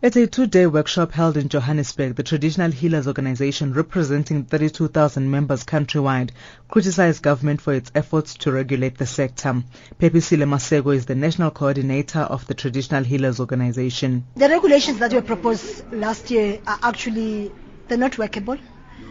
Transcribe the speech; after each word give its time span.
At 0.00 0.14
a 0.14 0.28
two-day 0.28 0.68
workshop 0.68 1.10
held 1.10 1.36
in 1.36 1.48
Johannesburg, 1.48 2.14
the 2.14 2.22
Traditional 2.22 2.70
Healers 2.70 3.08
Organization, 3.08 3.72
representing 3.72 4.44
32,000 4.44 5.28
members 5.28 5.64
countrywide, 5.64 6.30
criticized 6.68 7.20
government 7.20 7.60
for 7.60 7.74
its 7.74 7.90
efforts 7.96 8.34
to 8.34 8.52
regulate 8.52 8.96
the 8.96 9.06
sector. 9.06 9.64
Phephsile 10.00 10.46
Maseko 10.46 10.94
is 10.94 11.06
the 11.06 11.16
national 11.16 11.50
coordinator 11.50 12.20
of 12.20 12.46
the 12.46 12.54
Traditional 12.54 13.02
Healers 13.02 13.40
Organization. 13.40 14.24
The 14.36 14.48
regulations 14.48 15.00
that 15.00 15.12
were 15.12 15.20
proposed 15.20 15.92
last 15.92 16.30
year 16.30 16.60
are 16.64 16.78
actually 16.80 17.50
they're 17.88 17.98
not 17.98 18.18
workable. 18.18 18.56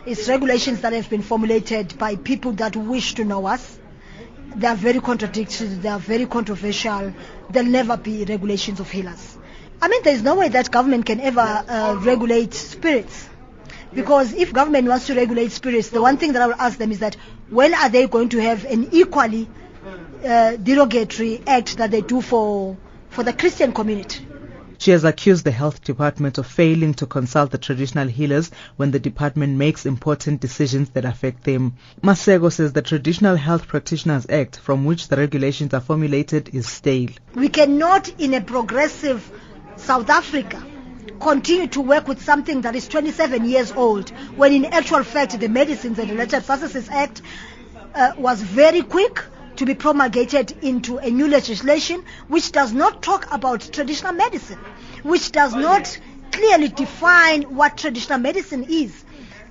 It's 0.05 0.29
regulations 0.29 0.79
that 0.81 0.93
have 0.93 1.09
been 1.09 1.21
formulated 1.21 1.97
by 1.97 2.15
people 2.15 2.53
that 2.53 2.77
wish 2.77 3.15
to 3.15 3.25
know 3.25 3.45
us. 3.45 3.77
They 4.55 4.67
are 4.67 4.75
very 4.75 5.01
contradictory. 5.01 5.67
They 5.67 5.89
are 5.89 5.99
very 5.99 6.27
controversial. 6.27 7.13
There'll 7.49 7.69
never 7.69 7.97
be 7.97 8.23
regulations 8.23 8.79
of 8.79 8.89
healers. 8.89 9.36
I 9.81 9.87
mean, 9.89 10.01
there's 10.03 10.23
no 10.23 10.35
way 10.35 10.49
that 10.49 10.71
government 10.71 11.05
can 11.05 11.19
ever 11.21 11.39
uh, 11.39 11.99
regulate 12.01 12.53
spirits. 12.53 13.29
Because 13.93 14.33
if 14.33 14.51
government 14.51 14.87
wants 14.87 15.07
to 15.07 15.15
regulate 15.15 15.51
spirits, 15.51 15.89
the 15.89 16.01
one 16.01 16.17
thing 16.17 16.33
that 16.33 16.41
I 16.41 16.47
will 16.47 16.59
ask 16.59 16.77
them 16.77 16.91
is 16.91 16.99
that 16.99 17.15
when 17.49 17.73
are 17.73 17.89
they 17.89 18.07
going 18.07 18.29
to 18.29 18.41
have 18.41 18.65
an 18.65 18.89
equally 18.91 19.47
uh, 20.25 20.55
derogatory 20.57 21.41
act 21.47 21.77
that 21.77 21.91
they 21.91 22.01
do 22.01 22.21
for, 22.21 22.75
for 23.09 23.23
the 23.23 23.33
Christian 23.33 23.71
community? 23.71 24.27
She 24.79 24.91
has 24.91 25.03
accused 25.03 25.43
the 25.43 25.51
health 25.51 25.83
department 25.83 26.37
of 26.37 26.45
failing 26.45 26.93
to 26.95 27.07
consult 27.07 27.49
the 27.49 27.57
traditional 27.57 28.07
healers 28.07 28.51
when 28.75 28.91
the 28.91 28.99
department 28.99 29.57
makes 29.57 29.87
important 29.87 30.39
decisions 30.39 30.89
that 30.91 31.03
affect 31.03 31.43
them. 31.43 31.77
Maseko 32.03 32.51
says 32.51 32.73
the 32.73 32.83
Traditional 32.83 33.35
Health 33.35 33.67
Practitioners 33.67 34.27
Act, 34.29 34.59
from 34.59 34.85
which 34.85 35.07
the 35.07 35.17
regulations 35.17 35.73
are 35.73 35.81
formulated, 35.81 36.53
is 36.53 36.67
stale. 36.67 37.09
We 37.33 37.49
cannot, 37.49 38.07
in 38.19 38.35
a 38.35 38.41
progressive 38.41 39.31
South 39.77 40.09
Africa 40.09 40.63
continue 41.19 41.67
to 41.67 41.81
work 41.81 42.07
with 42.07 42.21
something 42.21 42.61
that 42.61 42.75
is 42.75 42.87
27 42.87 43.45
years 43.45 43.71
old 43.71 44.09
when 44.35 44.53
in 44.53 44.65
actual 44.65 45.03
fact 45.03 45.39
the 45.39 45.47
Medicines 45.47 45.97
and 45.99 46.09
Related 46.09 46.43
Substances 46.43 46.89
Act 46.89 47.21
uh, 47.95 48.13
was 48.17 48.41
very 48.41 48.81
quick 48.81 49.23
to 49.55 49.65
be 49.65 49.73
promulgated 49.73 50.51
into 50.61 50.97
a 50.97 51.09
new 51.09 51.27
legislation 51.27 52.03
which 52.27 52.51
does 52.51 52.71
not 52.73 53.01
talk 53.01 53.27
about 53.31 53.61
traditional 53.71 54.13
medicine, 54.13 54.59
which 55.03 55.31
does 55.31 55.53
not 55.55 55.97
clearly 56.31 56.67
define 56.67 57.43
what 57.55 57.77
traditional 57.77 58.19
medicine 58.19 58.65
is. 58.69 59.03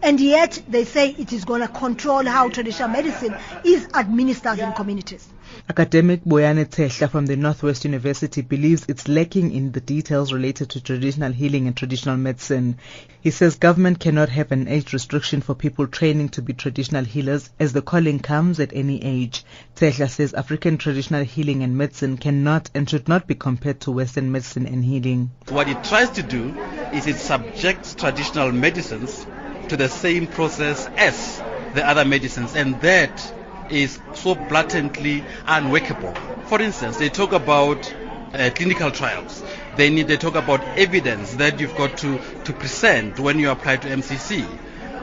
And 0.03 0.21
yet 0.21 0.63
they 0.69 0.85
say 0.85 1.11
it 1.19 1.33
is 1.33 1.45
going 1.45 1.63
to 1.63 1.69
control 1.69 2.25
how 2.25 2.49
traditional 2.49 2.89
medicine 2.89 3.35
is 3.65 3.89
administered 3.95 4.59
in 4.59 4.73
communities. 4.73 5.27
Academic 5.69 6.25
Boyane 6.25 6.65
Tshehla 6.67 7.11
from 7.11 7.27
the 7.27 7.37
Northwest 7.37 7.85
University 7.85 8.41
believes 8.43 8.85
it's 8.89 9.09
lacking 9.09 9.53
in 9.53 9.73
the 9.73 9.81
details 9.81 10.33
related 10.33 10.71
to 10.71 10.81
traditional 10.81 11.33
healing 11.33 11.67
and 11.67 11.77
traditional 11.77 12.17
medicine. 12.17 12.79
He 13.21 13.31
says 13.31 13.57
government 13.57 13.99
cannot 13.99 14.29
have 14.29 14.53
an 14.53 14.69
age 14.69 14.93
restriction 14.93 15.41
for 15.41 15.55
people 15.55 15.87
training 15.87 16.31
to 16.31 16.43
be 16.43 16.53
traditional 16.53 17.05
healers 17.05 17.51
as 17.59 17.73
the 17.73 17.83
calling 17.83 18.21
comes 18.21 18.61
at 18.61 18.73
any 18.73 19.03
age. 19.03 19.45
Tshehla 19.77 20.11
says 20.11 20.35
African 20.35 20.79
traditional 20.79 21.25
healing 21.25 21.63
and 21.63 21.77
medicine 21.77 22.17
cannot 22.17 22.71
and 22.75 22.89
should 22.89 23.09
not 23.09 23.27
be 23.27 23.35
compared 23.35 23.81
to 23.81 23.93
Western 23.93 24.31
medicine 24.31 24.67
and 24.67 24.85
healing. 24.85 25.31
What 25.49 25.69
it 25.69 25.83
tries 25.85 26.11
to 26.11 26.23
do 26.23 26.55
is 26.93 27.07
it 27.07 27.17
subjects 27.17 27.95
traditional 27.95 28.53
medicines 28.53 29.27
to 29.69 29.77
the 29.77 29.89
same 29.89 30.27
process 30.27 30.86
as 30.97 31.42
the 31.75 31.86
other 31.86 32.05
medicines 32.05 32.55
and 32.56 32.81
that 32.81 33.33
is 33.70 33.98
so 34.14 34.34
blatantly 34.34 35.25
unworkable. 35.47 36.14
For 36.47 36.61
instance, 36.62 36.97
they 36.98 37.09
talk 37.09 37.33
about 37.33 37.92
uh, 38.33 38.50
clinical 38.55 38.91
trials. 38.91 39.42
They 39.77 39.91
need 39.91 40.09
they 40.09 40.17
talk 40.17 40.34
about 40.37 40.61
evidence 40.78 41.34
that 41.34 41.61
you've 41.61 41.77
got 41.77 41.97
to, 41.98 42.19
to 42.44 42.53
present 42.53 43.19
when 43.19 43.39
you 43.39 43.50
apply 43.50 43.77
to 43.78 43.89
MCC. 43.89 44.47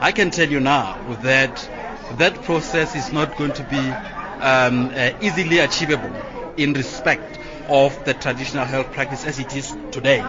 I 0.00 0.12
can 0.12 0.30
tell 0.30 0.48
you 0.48 0.60
now 0.60 0.98
that 1.22 1.68
that 2.18 2.34
process 2.42 2.94
is 2.94 3.12
not 3.12 3.36
going 3.36 3.52
to 3.52 3.62
be 3.64 3.90
um, 4.40 4.90
uh, 4.94 5.12
easily 5.20 5.58
achievable 5.58 6.12
in 6.56 6.72
respect 6.74 7.38
of 7.68 8.04
the 8.04 8.14
traditional 8.14 8.64
health 8.64 8.92
practice 8.92 9.24
as 9.24 9.38
it 9.38 9.54
is 9.56 9.74
today. 9.90 10.22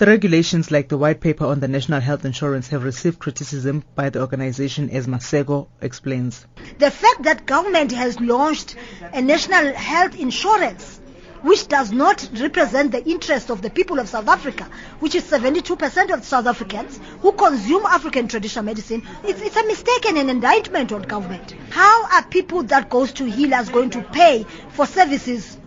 The 0.00 0.06
regulations 0.06 0.70
like 0.70 0.88
the 0.88 0.96
white 0.96 1.20
paper 1.20 1.44
on 1.44 1.60
the 1.60 1.68
national 1.68 2.00
health 2.00 2.24
insurance 2.24 2.68
have 2.68 2.84
received 2.84 3.18
criticism 3.18 3.84
by 3.94 4.08
the 4.08 4.22
organization 4.22 4.88
as 4.88 5.06
Maseko 5.06 5.66
explains. 5.82 6.46
The 6.78 6.90
fact 6.90 7.24
that 7.24 7.44
government 7.44 7.92
has 7.92 8.18
launched 8.18 8.76
a 9.12 9.20
national 9.20 9.74
health 9.74 10.18
insurance 10.18 10.98
which 11.42 11.68
does 11.68 11.92
not 11.92 12.26
represent 12.40 12.92
the 12.92 13.06
interest 13.06 13.50
of 13.50 13.60
the 13.60 13.68
people 13.68 13.98
of 13.98 14.08
South 14.08 14.26
Africa, 14.26 14.70
which 15.00 15.14
is 15.14 15.24
72% 15.24 16.14
of 16.14 16.24
South 16.24 16.46
Africans 16.46 16.98
who 17.20 17.32
consume 17.32 17.84
African 17.84 18.26
traditional 18.26 18.64
medicine, 18.64 19.06
it's, 19.22 19.42
it's 19.42 19.56
a 19.56 19.66
mistake 19.66 20.06
and 20.06 20.16
an 20.16 20.30
indictment 20.30 20.92
on 20.92 21.02
government. 21.02 21.54
How 21.68 22.06
are 22.06 22.22
people 22.22 22.62
that 22.62 22.88
goes 22.88 23.12
to 23.12 23.26
healers 23.26 23.68
going 23.68 23.90
to 23.90 24.00
pay 24.00 24.46
for 24.70 24.86
services 24.86 25.58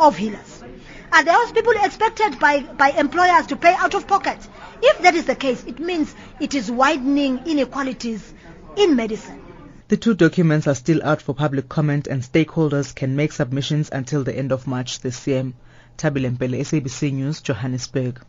of 0.00 0.16
healers? 0.16 0.53
Are 1.14 1.22
those 1.22 1.52
people 1.52 1.74
expected 1.76 2.40
by, 2.40 2.62
by 2.62 2.90
employers 2.90 3.46
to 3.46 3.54
pay 3.54 3.72
out 3.72 3.94
of 3.94 4.08
pocket? 4.08 4.36
If 4.82 4.98
that 5.02 5.14
is 5.14 5.26
the 5.26 5.36
case, 5.36 5.62
it 5.62 5.78
means 5.78 6.12
it 6.40 6.54
is 6.54 6.68
widening 6.68 7.46
inequalities 7.46 8.34
in 8.76 8.96
medicine. 8.96 9.40
The 9.86 9.96
two 9.96 10.14
documents 10.14 10.66
are 10.66 10.74
still 10.74 11.00
out 11.04 11.22
for 11.22 11.32
public 11.32 11.68
comment 11.68 12.08
and 12.08 12.20
stakeholders 12.20 12.92
can 12.92 13.14
make 13.14 13.30
submissions 13.30 13.90
until 13.92 14.24
the 14.24 14.36
end 14.36 14.50
of 14.50 14.66
March 14.66 15.02
this 15.02 15.24
year. 15.28 15.52
Thabile 15.98 16.36
Mbhele, 16.36 16.58
SABC 16.58 17.12
News, 17.12 17.40
Johannesburg. 17.42 18.20